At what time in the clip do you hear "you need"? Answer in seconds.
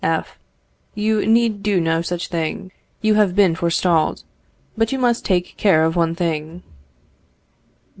0.95-1.61